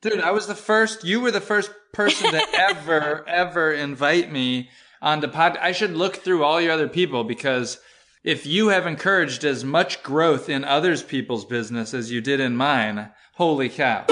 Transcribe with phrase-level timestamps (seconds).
[0.00, 4.70] Dude, I was the first, you were the first person to ever, ever invite me
[5.02, 5.56] on the pod.
[5.56, 7.80] I should look through all your other people because
[8.22, 12.54] if you have encouraged as much growth in others people's business as you did in
[12.54, 14.04] mine, holy cow.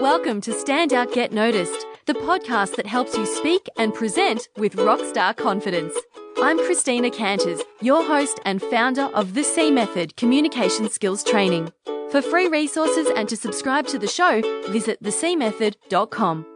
[0.00, 4.76] Welcome to Stand Out Get Noticed, the podcast that helps you speak and present with
[4.76, 5.92] rockstar confidence.
[6.38, 11.70] I'm Christina Canters, your host and founder of the C Method Communication Skills Training.
[12.10, 16.46] For free resources and to subscribe to the show, visit thecmethod.com.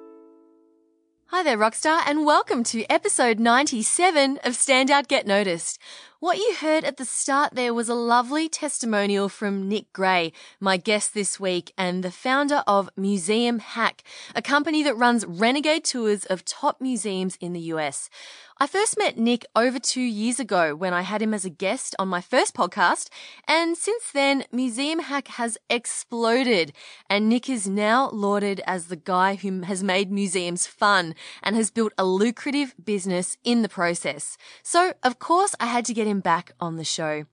[1.26, 5.80] Hi there, Rockstar, and welcome to episode 97 of Stand Out Get Noticed.
[6.20, 10.76] What you heard at the start there was a lovely testimonial from Nick Gray, my
[10.76, 14.02] guest this week, and the founder of Museum Hack,
[14.34, 18.10] a company that runs renegade tours of top museums in the US.
[18.62, 21.96] I first met Nick over two years ago when I had him as a guest
[21.98, 23.08] on my first podcast,
[23.48, 26.74] and since then, Museum Hack has exploded,
[27.08, 31.70] and Nick is now lauded as the guy who has made museums fun and has
[31.70, 34.36] built a lucrative business in the process.
[34.62, 37.24] So, of course, I had to get him back on the show.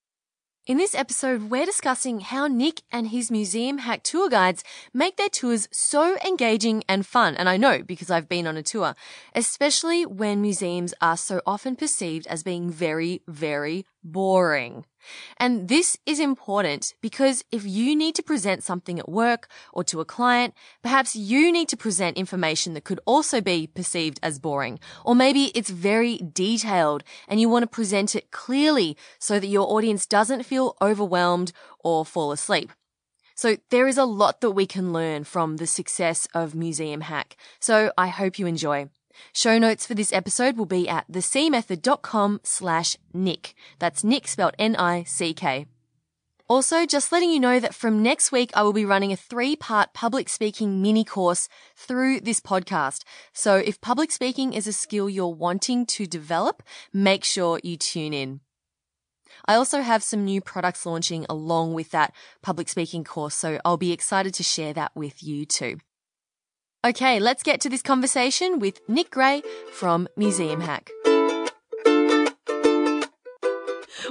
[0.67, 5.29] In this episode, we're discussing how Nick and his museum hack tour guides make their
[5.29, 7.37] tours so engaging and fun.
[7.37, 8.93] And I know because I've been on a tour,
[9.33, 14.83] especially when museums are so often perceived as being very, very boring.
[15.37, 19.99] And this is important because if you need to present something at work or to
[19.99, 24.79] a client, perhaps you need to present information that could also be perceived as boring.
[25.05, 29.67] Or maybe it's very detailed and you want to present it clearly so that your
[29.71, 32.71] audience doesn't feel overwhelmed or fall asleep.
[33.35, 37.37] So there is a lot that we can learn from the success of Museum Hack.
[37.59, 38.89] So I hope you enjoy.
[39.33, 43.53] Show notes for this episode will be at thecmethod.com slash Nick.
[43.79, 45.67] That's Nick spelled N-I-C-K.
[46.49, 49.57] Also, just letting you know that from next week, I will be running a three
[49.57, 53.03] part public speaking mini course through this podcast.
[53.33, 56.63] So if public speaking is a skill you're wanting to develop,
[56.93, 58.39] make sure you tune in.
[59.45, 63.77] I also have some new products launching along with that public speaking course, so I'll
[63.77, 65.79] be excited to share that with you too.
[66.85, 69.41] Okay, let's get to this conversation with Nick Gray
[69.73, 70.91] from Museum Hack.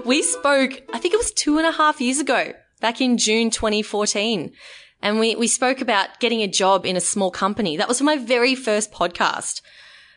[0.04, 3.50] We spoke, I think it was two and a half years ago, back in June
[3.50, 4.52] 2014.
[5.00, 7.76] And we, we spoke about getting a job in a small company.
[7.76, 9.62] That was my very first podcast.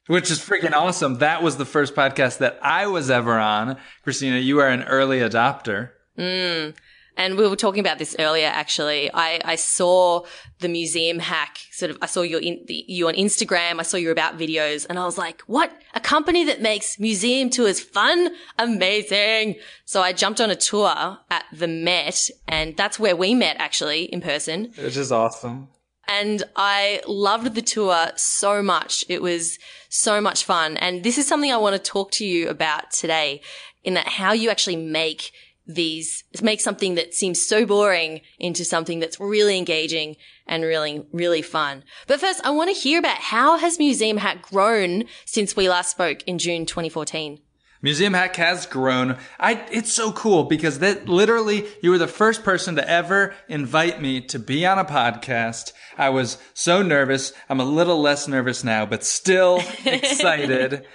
[0.07, 1.19] Which is freaking awesome.
[1.19, 3.77] That was the first podcast that I was ever on.
[4.03, 5.91] Christina, you are an early adopter.
[6.17, 6.75] Mm.
[7.19, 9.11] And we were talking about this earlier, actually.
[9.13, 10.23] I, I saw
[10.59, 13.81] the museum hack sort of, I saw your in, the, you on Instagram.
[13.81, 15.69] I saw your about videos and I was like, what?
[15.93, 18.29] A company that makes museum tours fun?
[18.57, 19.55] Amazing.
[19.83, 24.03] So I jumped on a tour at the Met and that's where we met actually
[24.03, 24.71] in person.
[24.77, 25.67] Which is awesome.
[26.07, 29.03] And I loved the tour so much.
[29.09, 29.59] It was
[29.89, 30.77] so much fun.
[30.77, 33.41] And this is something I want to talk to you about today
[33.83, 35.33] in that how you actually make
[35.69, 40.15] these make something that seems so boring into something that's really engaging
[40.47, 41.83] and really really fun.
[42.07, 45.91] But first, I want to hear about how has Museum Hack grown since we last
[45.91, 47.39] spoke in June 2014.
[47.81, 49.17] Museum Hack has grown.
[49.39, 54.01] I, it's so cool because that literally, you were the first person to ever invite
[54.01, 55.71] me to be on a podcast.
[55.97, 57.31] I was so nervous.
[57.47, 60.85] I'm a little less nervous now, but still excited.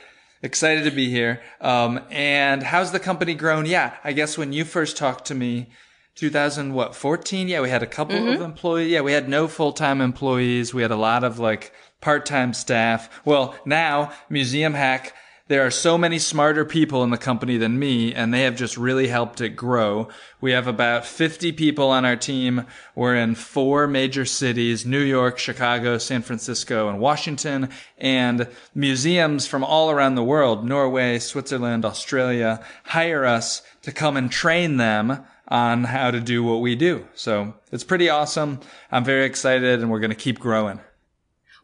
[0.45, 1.43] Excited to be here.
[1.61, 3.67] Um, and how's the company grown?
[3.67, 5.69] Yeah, I guess when you first talked to me,
[6.17, 8.35] 2000 what 14 yeah we had a couple mm-hmm.
[8.35, 12.55] of employees yeah we had no full-time employees we had a lot of like part-time
[12.55, 15.13] staff well now museum hack
[15.47, 18.79] there are so many smarter people in the company than me, and they have just
[18.79, 20.09] really helped it grow.
[20.41, 22.67] We have about 50 people on our team.
[22.95, 27.69] We're in four major cities, New York, Chicago, San Francisco, and Washington,
[27.99, 34.33] and museums from all around the world, Norway, Switzerland, Australia, hire us to come and
[34.33, 37.07] train them on how to do what we do.
[37.15, 38.61] So it's pretty awesome.
[38.91, 40.81] I'm very excited and we're going to keep growing.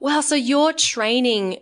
[0.00, 0.20] Wow.
[0.20, 1.60] So you're training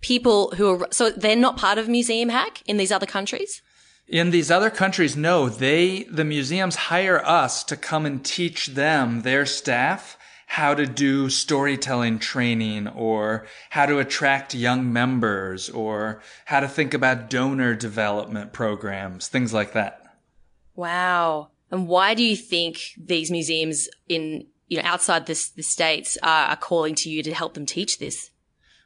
[0.00, 3.62] people who are, so they're not part of Museum Hack in these other countries?
[4.08, 9.22] In these other countries, no, they, the museums hire us to come and teach them,
[9.22, 10.18] their staff,
[10.50, 16.92] how to do storytelling training or how to attract young members or how to think
[16.92, 20.02] about donor development programs, things like that.
[20.74, 21.50] Wow.
[21.70, 26.46] And why do you think these museums in, you know, outside this, the States are,
[26.46, 28.32] are calling to you to help them teach this?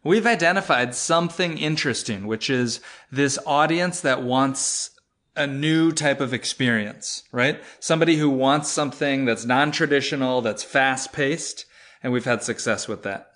[0.04, 2.80] We've identified something interesting, which is
[3.10, 4.90] this audience that wants
[5.34, 7.60] a new type of experience, right?
[7.80, 11.64] Somebody who wants something that's non-traditional, that's fast-paced,
[12.02, 13.30] and we've had success with that.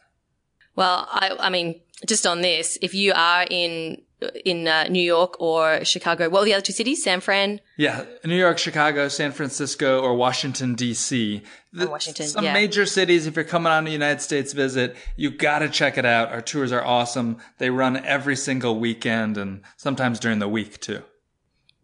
[0.77, 4.03] Well, I, I mean, just on this, if you are in
[4.45, 7.03] in uh, New York or Chicago, what are the other two cities?
[7.03, 7.61] San Fran.
[7.77, 11.43] Yeah, New York, Chicago, San Francisco, or Washington D.C.
[11.73, 12.53] The, Washington, Some yeah.
[12.53, 13.27] major cities.
[13.27, 16.33] If you're coming on a United States visit, you got to check it out.
[16.33, 17.39] Our tours are awesome.
[17.59, 21.03] They run every single weekend and sometimes during the week too.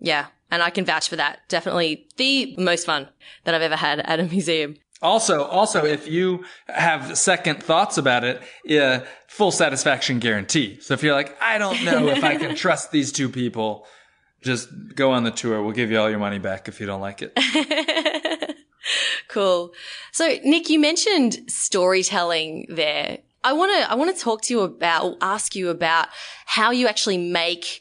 [0.01, 1.41] Yeah, and I can vouch for that.
[1.49, 3.09] Definitely the most fun
[3.45, 4.77] that I've ever had at a museum.
[5.03, 10.81] Also, also, if you have second thoughts about it, yeah, full satisfaction guarantee.
[10.81, 13.87] So if you're like, I don't know if I can trust these two people,
[14.43, 15.63] just go on the tour.
[15.63, 18.57] We'll give you all your money back if you don't like it.
[19.29, 19.73] Cool.
[20.13, 23.19] So, Nick, you mentioned storytelling there.
[23.43, 26.07] I want to, I want to talk to you about, or ask you about
[26.47, 27.81] how you actually make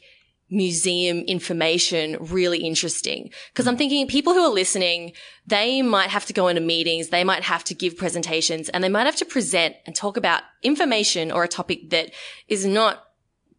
[0.50, 3.30] museum information really interesting.
[3.54, 5.12] Cause I'm thinking people who are listening,
[5.46, 8.88] they might have to go into meetings, they might have to give presentations and they
[8.88, 12.12] might have to present and talk about information or a topic that
[12.48, 13.03] is not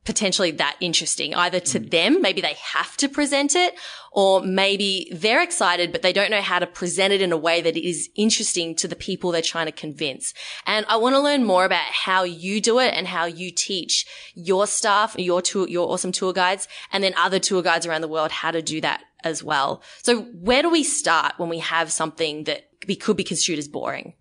[0.06, 1.90] potentially that interesting either to mm.
[1.92, 3.76] them maybe they have to present it
[4.12, 7.62] or maybe they're excited but they don't know how to present it in a way
[7.62, 10.34] that is interesting to the people they're trying to convince.
[10.66, 14.06] And i want to learn more about how you do it and how you teach
[14.34, 18.08] your staff your tour your awesome tour guides and then other tour guides around the
[18.08, 19.82] world how to do that as well.
[20.04, 23.68] So where do we start when we have something that be, could be construed as
[23.68, 24.14] boring?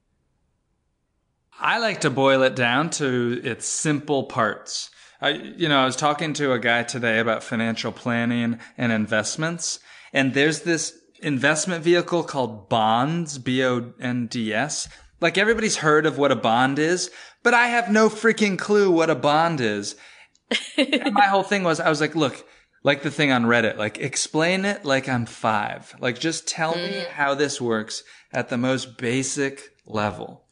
[1.60, 4.90] I like to boil it down to its simple parts.
[5.24, 9.80] I, you know, I was talking to a guy today about financial planning and investments,
[10.12, 14.88] and there's this investment vehicle called bonds, B-O-N-D-S.
[15.22, 17.10] Like everybody's heard of what a bond is,
[17.42, 19.96] but I have no freaking clue what a bond is.
[20.76, 22.46] My whole thing was, I was like, look,
[22.82, 25.96] like the thing on Reddit, like explain it like I'm five.
[26.00, 27.08] Like just tell me mm.
[27.08, 30.44] how this works at the most basic level.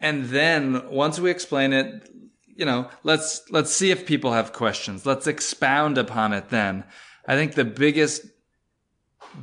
[0.00, 2.10] And then once we explain it,
[2.58, 5.06] you know, let's, let's see if people have questions.
[5.06, 6.82] Let's expound upon it then.
[7.26, 8.26] I think the biggest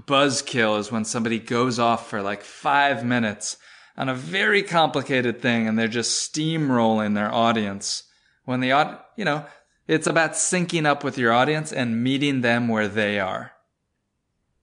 [0.06, 3.56] buzzkill is when somebody goes off for like five minutes
[3.96, 8.04] on a very complicated thing and they're just steamrolling their audience
[8.44, 9.46] when the, aud- you know,
[9.88, 13.54] it's about syncing up with your audience and meeting them where they are.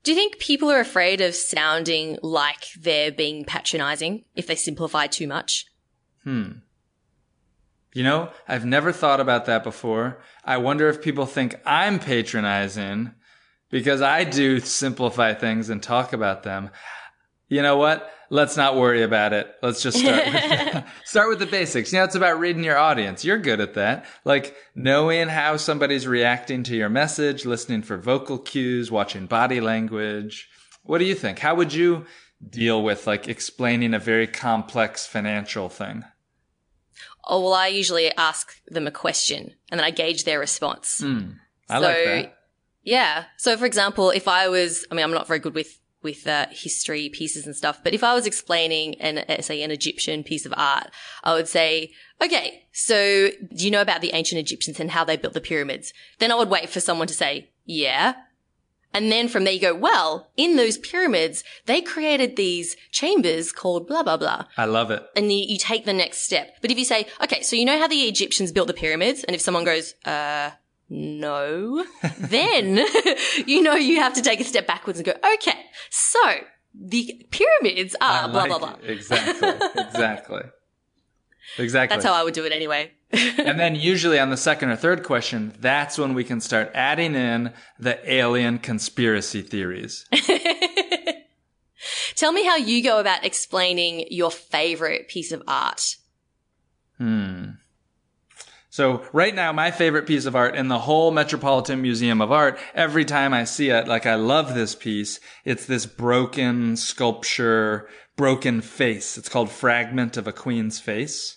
[0.02, 5.06] Do you think people are afraid of sounding like they're being patronizing if they simplify
[5.06, 5.66] too much?
[6.24, 6.50] Hmm.
[7.94, 10.18] You know, I've never thought about that before.
[10.44, 13.12] I wonder if people think I'm patronizing
[13.70, 16.70] because I do simplify things and talk about them.
[17.48, 18.10] You know what?
[18.30, 19.54] Let's not worry about it.
[19.62, 21.92] Let's just start with, start with the basics.
[21.92, 23.26] You know, it's about reading your audience.
[23.26, 24.06] You're good at that.
[24.24, 30.48] Like knowing how somebody's reacting to your message, listening for vocal cues, watching body language.
[30.82, 31.40] What do you think?
[31.40, 32.06] How would you
[32.48, 36.04] deal with like explaining a very complex financial thing?
[37.24, 41.00] Oh, well, I usually ask them a question and then I gauge their response.
[41.00, 41.32] Hmm.
[41.68, 42.38] I so, like that.
[42.82, 43.24] yeah.
[43.36, 46.46] So, for example, if I was, I mean, I'm not very good with with uh,
[46.50, 50.44] history pieces and stuff, but if I was explaining an, uh, say, an Egyptian piece
[50.44, 50.90] of art,
[51.22, 55.16] I would say, okay, so do you know about the ancient Egyptians and how they
[55.16, 55.92] built the pyramids?
[56.18, 58.14] Then I would wait for someone to say, yeah.
[58.94, 63.86] And then from there you go, well, in those pyramids, they created these chambers called
[63.86, 65.04] blah, blah, blah I love it.
[65.16, 66.56] and you, you take the next step.
[66.60, 69.34] But if you say, okay, so you know how the Egyptians built the pyramids, and
[69.34, 70.50] if someone goes, uh,
[70.88, 71.84] no,
[72.18, 72.84] then
[73.46, 75.58] you know you have to take a step backwards and go, okay,
[75.90, 76.20] so
[76.74, 78.88] the pyramids are blah, blah, like blah.
[78.88, 78.90] it.
[78.90, 79.48] Exactly.
[79.82, 80.42] exactly.
[81.58, 81.96] Exactly.
[81.96, 82.92] That's how I would do it anyway.
[83.12, 87.14] and then usually on the second or third question, that's when we can start adding
[87.14, 90.06] in the alien conspiracy theories.
[92.14, 95.96] Tell me how you go about explaining your favorite piece of art.
[96.98, 97.52] Hmm.
[98.72, 102.58] So right now, my favorite piece of art in the whole Metropolitan Museum of Art,
[102.74, 105.20] every time I see it, like I love this piece.
[105.44, 109.16] It's this broken sculpture, broken face.
[109.16, 111.36] It's called Fragment of a Queen's Face.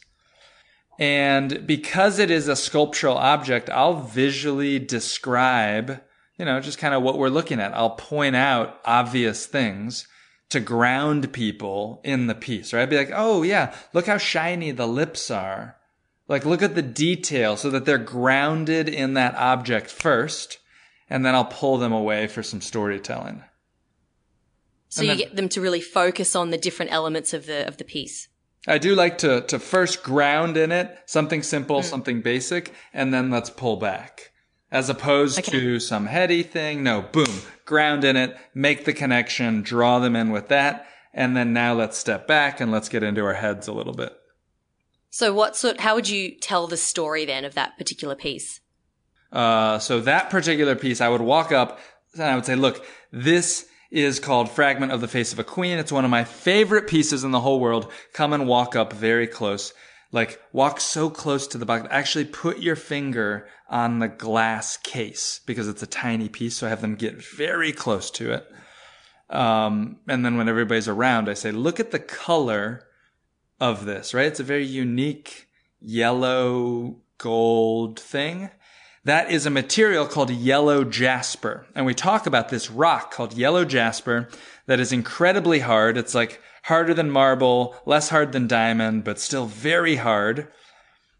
[0.98, 6.02] And because it is a sculptural object, I'll visually describe,
[6.38, 7.74] you know, just kind of what we're looking at.
[7.74, 10.08] I'll point out obvious things
[10.50, 12.84] to ground people in the piece, right?
[12.84, 15.78] I'd be like, oh yeah, look how shiny the lips are.
[16.28, 20.58] Like, look at the detail so that they're grounded in that object first,
[21.10, 23.44] and then I'll pull them away for some storytelling.
[24.90, 27.68] So And you then- get them to really focus on the different elements of the
[27.68, 28.28] of the piece.
[28.68, 33.30] I do like to, to first ground in it something simple, something basic, and then
[33.30, 34.32] let's pull back.
[34.72, 35.52] as opposed Okay.
[35.52, 36.84] to some heady thing.
[36.84, 40.88] No, boom, ground in it, make the connection, draw them in with that.
[41.14, 44.12] And then now let's step back and let's get into our heads a little bit.
[45.12, 48.60] So what sort, how would you tell the story then of that particular piece?
[49.32, 51.80] Uh, so that particular piece, I would walk up
[52.16, 55.78] and I would say, look, this is called Fragment of the Face of a Queen.
[55.78, 57.92] It's one of my favorite pieces in the whole world.
[58.14, 59.74] Come and walk up very close.
[60.12, 61.88] Like walk so close to the box.
[61.90, 66.58] Actually put your finger on the glass case because it's a tiny piece.
[66.58, 68.46] So I have them get very close to it.
[69.30, 72.86] Um, and then when everybody's around, I say, look at the color
[73.62, 74.28] of this, right?
[74.28, 75.48] It's a very unique
[75.80, 78.50] yellow gold thing.
[79.06, 81.68] That is a material called yellow jasper.
[81.76, 84.30] And we talk about this rock called yellow jasper
[84.66, 85.96] that is incredibly hard.
[85.96, 90.52] It's like harder than marble, less hard than diamond, but still very hard.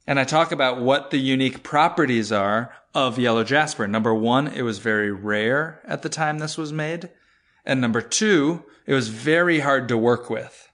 [0.08, 3.88] And I talk about what the unique properties are of yellow jasper.
[3.88, 7.12] Number one, it was very rare at the time this was made.
[7.66, 10.70] And number two, it was very hard to work with.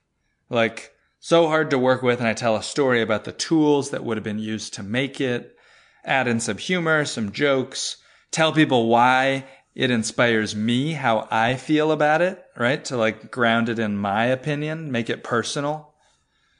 [0.48, 2.20] Like, so hard to work with.
[2.20, 5.20] And I tell a story about the tools that would have been used to make
[5.20, 5.56] it,
[6.04, 7.96] add in some humor, some jokes,
[8.30, 9.44] tell people why
[9.74, 12.84] it inspires me, how I feel about it, right?
[12.86, 15.92] To like ground it in my opinion, make it personal.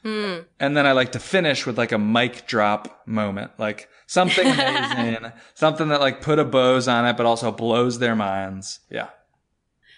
[0.02, 0.38] Hmm.
[0.58, 5.32] And then I like to finish with like a mic drop moment, like something amazing,
[5.54, 8.80] something that like put a bows on it, but also blows their minds.
[8.90, 9.08] Yeah.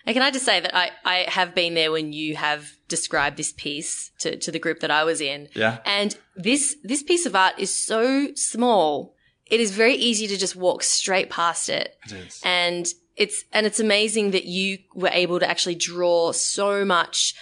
[0.06, 3.38] And can I just say that I, I have been there when you have described
[3.38, 5.48] this piece to, to the group that I was in.
[5.54, 5.78] Yeah.
[5.86, 9.13] And this, this piece of art is so small.
[9.50, 11.96] It is very easy to just walk straight past it.
[12.06, 12.40] It is.
[12.44, 12.86] And
[13.16, 17.34] it's, and it's amazing that you were able to actually draw so much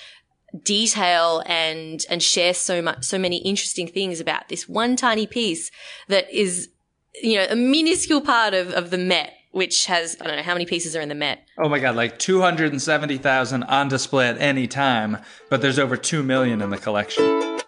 [0.64, 5.70] detail and, and share so much, so many interesting things about this one tiny piece
[6.08, 6.68] that is,
[7.22, 10.54] you know, a minuscule part of, of the Met, which has, I don't know, how
[10.54, 11.46] many pieces are in the Met?
[11.58, 15.18] Oh my God, like 270,000 on display at any time,
[15.48, 17.60] but there's over 2 million in the collection.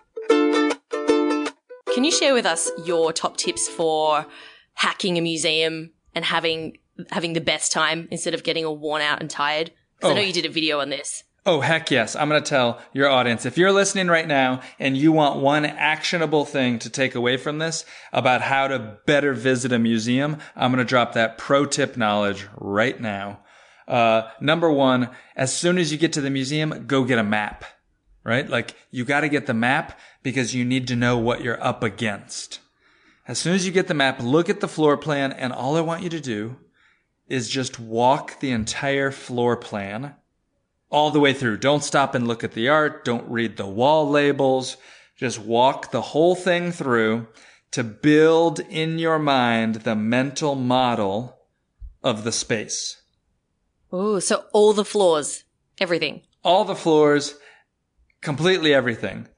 [1.95, 4.27] Can you share with us your top tips for
[4.75, 6.79] hacking a museum and having
[7.11, 9.71] having the best time instead of getting all worn out and tired?
[10.01, 10.17] 'Cause I Oh.
[10.17, 11.23] know you did a video on this.
[11.47, 12.17] Oh, heck yes.
[12.17, 15.65] I'm going to tell your audience if you're listening right now and you want one
[15.67, 20.73] actionable thing to take away from this about how to better visit a museum, I'm
[20.73, 23.41] going to drop that pro tip knowledge right now.
[23.87, 27.67] Uh, number one, as soon as you get to the museum, go get a map,
[28.25, 28.49] right?
[28.49, 31.83] Like you got to get the map because you need to know what you're up
[31.83, 32.61] against.
[33.29, 35.83] As soon as you get the map, look at the floor plan and all I
[35.83, 36.57] want you to do
[37.29, 40.15] is just walk the entire floor plan
[40.91, 41.59] all the way through.
[41.59, 43.05] Don't stop and look at the art.
[43.05, 44.77] Don't read the wall labels.
[45.17, 47.27] Just walk the whole thing through
[47.71, 51.39] to build in your mind the mental model
[52.03, 53.03] of the space.
[53.91, 55.45] Oh, so all the floors,
[55.81, 56.23] everything.
[56.43, 57.37] All the floors,
[58.25, 59.29] completely everything.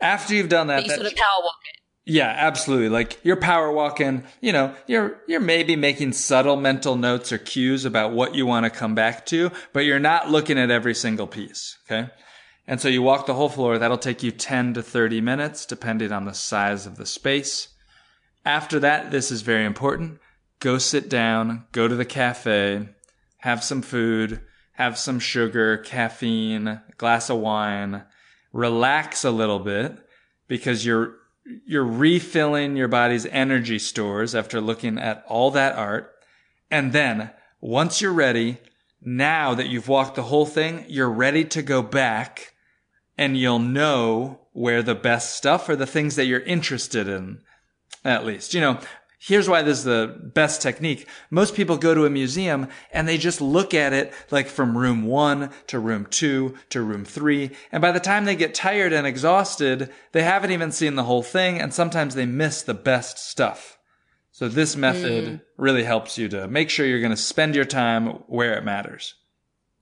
[0.00, 1.80] After you've done that, But you that- sort of power walk it.
[2.12, 2.88] yeah, absolutely.
[2.88, 7.84] Like you're power walking, you know, you're you're maybe making subtle mental notes or cues
[7.84, 11.26] about what you want to come back to, but you're not looking at every single
[11.26, 12.10] piece, okay?
[12.66, 16.12] And so you walk the whole floor, that'll take you 10 to 30 minutes depending
[16.12, 17.68] on the size of the space.
[18.44, 20.20] After that, this is very important.
[20.60, 22.88] Go sit down, go to the cafe,
[23.38, 24.40] have some food,
[24.78, 28.04] have some sugar, caffeine, glass of wine,
[28.52, 29.98] relax a little bit
[30.46, 31.16] because you're
[31.66, 36.14] you're refilling your body's energy stores after looking at all that art.
[36.70, 37.30] And then
[37.60, 38.58] once you're ready,
[39.02, 42.54] now that you've walked the whole thing, you're ready to go back
[43.16, 47.40] and you'll know where the best stuff or the things that you're interested in,
[48.04, 48.54] at least.
[48.54, 48.78] You know,
[49.18, 51.06] here's why this is the best technique.
[51.30, 55.04] Most people go to a museum and they just look at it like from room
[55.04, 57.50] one to room two to room three.
[57.72, 61.22] And by the time they get tired and exhausted, they haven't even seen the whole
[61.22, 61.60] thing.
[61.60, 63.78] And sometimes they miss the best stuff.
[64.30, 65.40] So this method mm.
[65.56, 69.14] really helps you to make sure you're going to spend your time where it matters.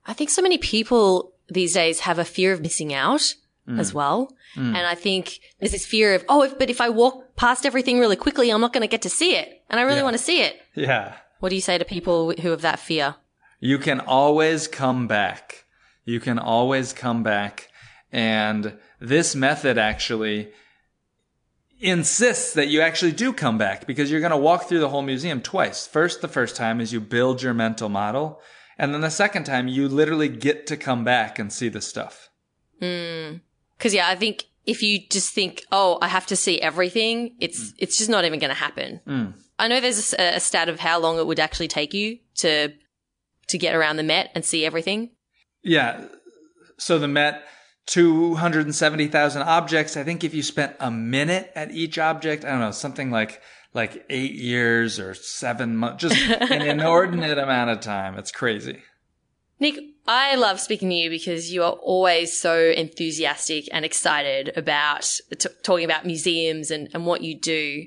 [0.06, 3.34] I think so many people these days have a fear of missing out
[3.68, 3.94] as mm.
[3.94, 4.32] well.
[4.54, 4.74] Mm.
[4.76, 7.98] And I think there's this fear of, oh, if, but if I walk past everything
[7.98, 9.62] really quickly, I'm not going to get to see it.
[9.68, 10.04] And I really Yeah.
[10.04, 10.60] want to see it.
[10.74, 11.14] Yeah.
[11.40, 13.16] What do you say to people who have that fear?
[13.60, 15.64] You can always come back.
[16.04, 17.68] You can always come back.
[18.12, 20.52] And this method actually
[21.80, 25.02] insists that you actually do come back because you're going to walk through the whole
[25.02, 25.86] museum twice.
[25.86, 28.40] First, the first time is you build your mental model.
[28.78, 32.28] And then the second time, you literally get to come back and see the stuff.
[32.80, 33.36] Hmm.
[33.78, 37.72] Cause yeah, I think if you just think, oh, I have to see everything, it's,
[37.72, 37.74] mm.
[37.78, 39.00] it's just not even going to happen.
[39.06, 39.34] Mm.
[39.58, 42.72] I know there's a, a stat of how long it would actually take you to
[43.48, 45.10] to get around the Met and see everything.
[45.62, 46.06] Yeah.
[46.78, 47.44] So the Met,
[47.86, 49.96] 270,000 objects.
[49.96, 53.40] I think if you spent a minute at each object, I don't know, something like
[53.72, 56.16] like eight years or seven months, just
[56.50, 58.18] an inordinate amount of time.
[58.18, 58.82] It's crazy.
[59.60, 65.10] Nick, I love speaking to you because you are always so enthusiastic and excited about
[65.36, 67.86] t- talking about museums and, and what you do.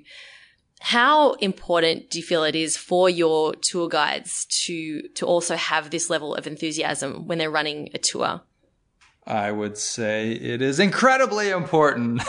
[0.81, 5.89] How important do you feel it is for your tour guides to to also have
[5.89, 8.41] this level of enthusiasm when they're running a tour?
[9.25, 12.23] I would say it is incredibly important.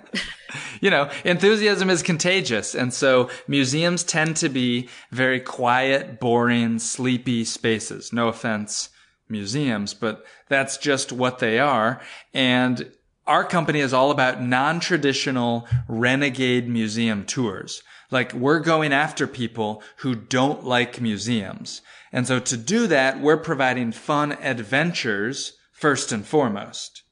[0.80, 2.74] you know, enthusiasm is contagious.
[2.74, 8.12] And so museums tend to be very quiet, boring, sleepy spaces.
[8.12, 8.90] No offense,
[9.28, 12.00] museums, but that's just what they are.
[12.32, 12.90] And
[13.26, 17.82] our company is all about non-traditional renegade museum tours.
[18.10, 21.82] Like we're going after people who don't like museums.
[22.10, 27.02] And so to do that, we're providing fun adventures first and foremost.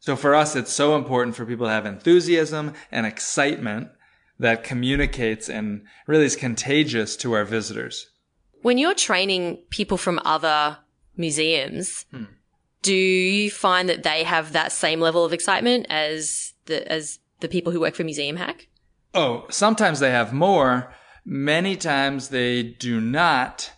[0.00, 3.88] So for us, it's so important for people to have enthusiasm and excitement
[4.38, 8.10] that communicates and really is contagious to our visitors.
[8.62, 10.78] When you're training people from other
[11.18, 12.24] museums, hmm.
[12.82, 17.48] do you find that they have that same level of excitement as the as the
[17.48, 18.68] people who work for Museum Hack?
[19.14, 20.92] Oh, sometimes they have more.
[21.24, 23.72] Many times they do not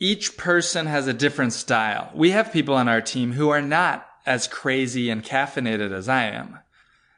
[0.00, 2.10] each person has a different style.
[2.14, 6.24] We have people on our team who are not as crazy and caffeinated as I
[6.24, 6.58] am.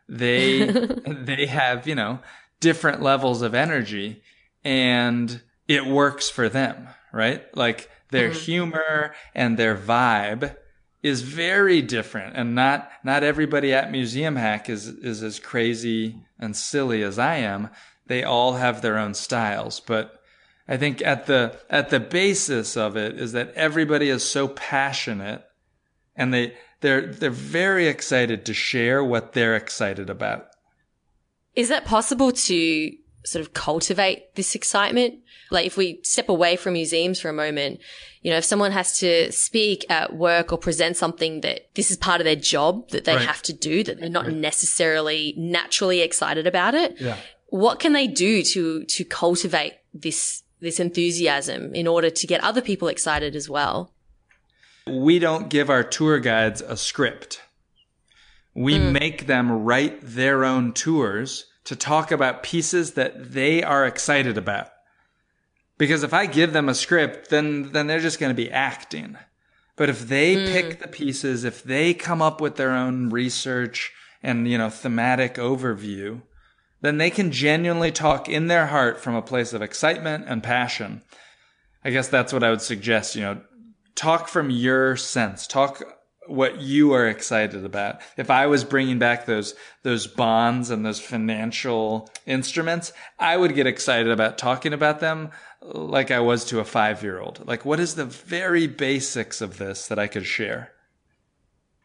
[0.09, 0.65] They
[1.07, 2.21] they have, you know,
[2.61, 4.23] different levels of energy
[4.65, 7.45] and it works for them, right?
[7.57, 8.39] Like their mm-hmm.
[8.39, 10.57] humor and their vibe
[11.03, 16.55] is very different and not not everybody at Museum Hack is is as crazy and
[16.55, 17.71] silly as I am.
[18.07, 20.21] They all have their own styles, but
[20.69, 25.45] I think at the at the basis of it is that everybody is so passionate
[26.15, 30.49] and they they're they're very excited to share what they're excited about.
[31.57, 32.93] Is that possible to
[33.25, 35.21] sort of cultivate this excitement?
[35.51, 37.81] Like if we step away from museums for a moment,
[38.23, 41.97] you know, if someone has to speak at work or present something that this is
[41.97, 43.27] part of their job that they right.
[43.27, 44.35] have to do, that they're not right.
[44.35, 47.01] necessarily naturally excited about it.
[47.01, 47.17] Yeah.
[47.47, 52.61] What can they do to, to cultivate this this enthusiasm in order to get other
[52.61, 53.93] people excited as well.
[54.87, 57.43] We don't give our tour guides a script.
[58.55, 58.93] We mm.
[58.93, 64.69] make them write their own tours to talk about pieces that they are excited about.
[65.79, 69.17] Because if I give them a script, then, then they're just going to be acting.
[69.77, 70.53] But if they mm.
[70.53, 73.93] pick the pieces, if they come up with their own research
[74.23, 76.23] and, you know, thematic overview,
[76.83, 81.03] then they can genuinely talk in their heart from a place of excitement and passion.
[81.85, 83.41] I guess that's what I would suggest, you know,
[83.95, 85.83] talk from your sense, talk
[86.27, 88.01] what you are excited about.
[88.17, 93.67] If I was bringing back those, those bonds and those financial instruments, I would get
[93.67, 95.31] excited about talking about them
[95.63, 97.47] like I was to a five year old.
[97.47, 100.73] Like, what is the very basics of this that I could share?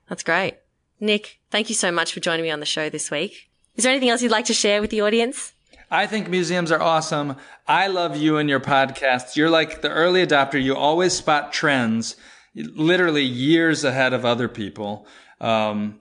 [0.09, 0.57] That's great.
[0.99, 3.49] Nick, thank you so much for joining me on the show this week.
[3.75, 5.53] Is there anything else you'd like to share with the audience?
[5.91, 7.35] I think museums are awesome.
[7.67, 9.35] I love you and your podcasts.
[9.35, 10.61] You're like the early adopter.
[10.61, 12.15] You always spot trends,
[12.55, 15.07] literally years ahead of other people.
[15.39, 15.99] Um,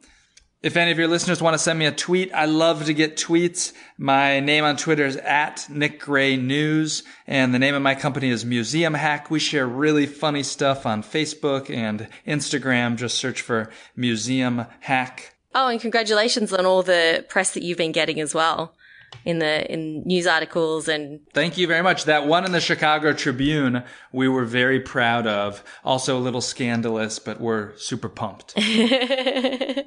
[0.62, 3.17] if any of your listeners want to send me a tweet, I love to get
[3.19, 3.75] tweets.
[3.99, 8.31] My name on Twitter is at Nick Gray News, and the name of my company
[8.31, 9.31] is Museum Hack.
[9.31, 12.97] We share really funny stuff on Facebook and Instagram.
[12.97, 15.35] Just search for Museum Hack.
[15.55, 18.75] Oh, and congratulations on all the press that you've been getting as well
[19.24, 22.05] in the in news articles and Thank you very much.
[22.05, 25.62] That one in the Chicago Tribune we were very proud of.
[25.85, 28.55] Also a little scandalous, but we're super pumped.
[28.57, 29.85] yeah,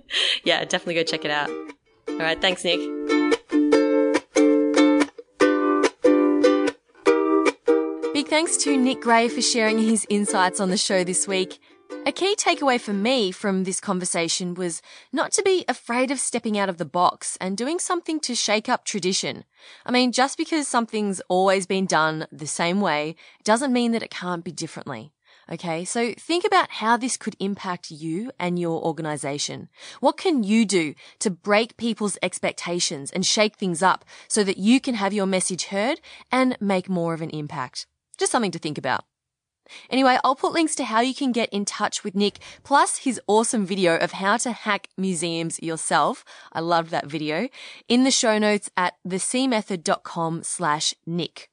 [0.65, 1.49] definitely go check it out.
[1.49, 2.79] All right, thanks Nick.
[8.13, 11.59] Big thanks to Nick Gray for sharing his insights on the show this week.
[12.07, 16.57] A key takeaway for me from this conversation was not to be afraid of stepping
[16.57, 19.43] out of the box and doing something to shake up tradition.
[19.85, 24.09] I mean, just because something's always been done the same way doesn't mean that it
[24.09, 25.11] can't be differently.
[25.51, 29.67] Okay, so think about how this could impact you and your organization.
[29.99, 34.79] What can you do to break people's expectations and shake things up so that you
[34.79, 35.99] can have your message heard
[36.31, 37.85] and make more of an impact?
[38.17, 39.03] Just something to think about.
[39.89, 43.19] Anyway, I'll put links to how you can get in touch with Nick, plus his
[43.27, 46.23] awesome video of how to hack museums yourself.
[46.53, 47.49] I loved that video
[47.87, 51.49] in the show notes at thecmethod.com slash Nick.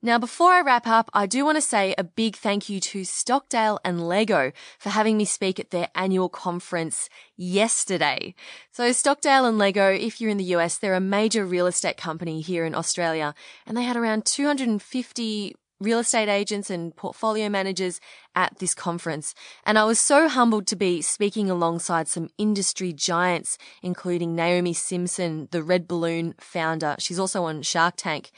[0.00, 3.04] Now, before I wrap up, I do want to say a big thank you to
[3.04, 8.36] Stockdale and Leggo for having me speak at their annual conference yesterday.
[8.70, 12.40] So Stockdale and Leggo, if you're in the US, they're a major real estate company
[12.42, 13.34] here in Australia,
[13.66, 18.00] and they had around 250 real estate agents and portfolio managers
[18.34, 19.34] at this conference.
[19.64, 25.48] And I was so humbled to be speaking alongside some industry giants, including Naomi Simson,
[25.50, 26.96] the Red Balloon founder.
[26.98, 28.30] She's also on Shark Tank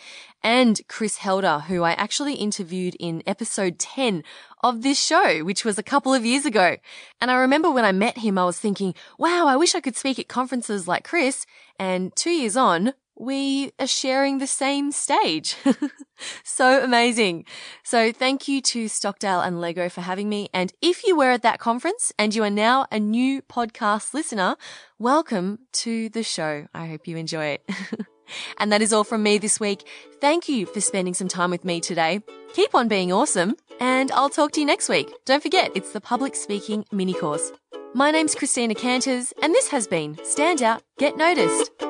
[0.42, 4.22] and Chris Helder, who I actually interviewed in episode 10
[4.62, 6.76] of this show, which was a couple of years ago.
[7.20, 9.96] And I remember when I met him, I was thinking, wow, I wish I could
[9.96, 11.46] speak at conferences like Chris.
[11.78, 15.56] And two years on, we are sharing the same stage.
[16.60, 17.46] so amazing.
[17.82, 20.50] So thank you to Stockdale and Leggo for having me.
[20.52, 24.56] And if you were at that conference and you are now a new podcast listener,
[24.98, 26.66] welcome to the show.
[26.74, 27.70] I hope you enjoy it.
[28.58, 29.88] and that is all from me this week.
[30.20, 32.20] Thank you for spending some time with me today.
[32.52, 35.10] Keep on being awesome and I'll talk to you next week.
[35.24, 37.50] Don't forget, it's the public speaking mini course.
[37.94, 41.89] My name's Christina Canters and this has been Stand Out, Get Noticed.